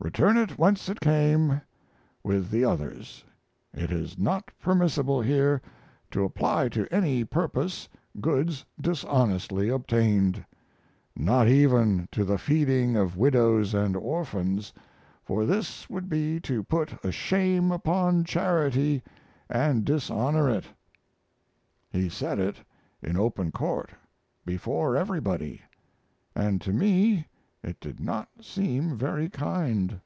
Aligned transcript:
Return 0.00 0.36
it 0.36 0.58
whence 0.58 0.90
it 0.90 1.00
came, 1.00 1.62
with 2.22 2.50
the 2.50 2.62
others. 2.62 3.24
It 3.72 3.90
is 3.90 4.18
not 4.18 4.50
permissible 4.60 5.22
here 5.22 5.62
to 6.10 6.24
apply 6.24 6.68
to 6.70 6.86
any 6.92 7.24
purpose 7.24 7.88
goods 8.20 8.66
dishonestly 8.78 9.70
obtained; 9.70 10.44
not 11.16 11.48
even 11.48 12.06
to 12.12 12.22
the 12.22 12.36
feeding 12.36 12.96
of 12.96 13.16
widows 13.16 13.72
and 13.72 13.96
orphans, 13.96 14.74
for 15.24 15.46
this 15.46 15.88
would 15.88 16.10
be 16.10 16.38
to 16.40 16.62
put 16.62 17.02
a 17.02 17.10
shame 17.10 17.72
upon 17.72 18.24
charity 18.24 19.02
and 19.48 19.86
dishonor 19.86 20.50
it." 20.50 20.64
He 21.88 22.10
said 22.10 22.38
it 22.38 22.56
in 23.02 23.16
open 23.16 23.52
court, 23.52 23.90
before 24.44 24.98
everybody, 24.98 25.62
and 26.36 26.60
to 26.60 26.74
me 26.74 27.26
it 27.62 27.80
did 27.80 27.98
not 27.98 28.28
seem 28.42 28.94
very 28.94 29.26
kind. 29.30 29.98